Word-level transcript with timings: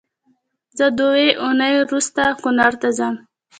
زه 0.77 0.85
دوې 0.99 1.27
اونۍ 1.43 1.73
روسته 1.91 2.23
کونړ 2.41 2.73
ته 2.81 2.89
ځم 2.97 3.15